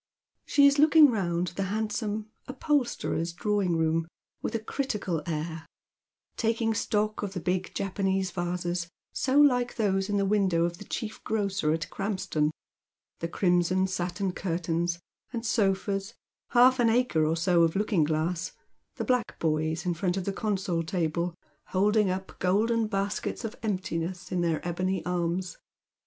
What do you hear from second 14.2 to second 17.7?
curtains, and sofas, half an acre or so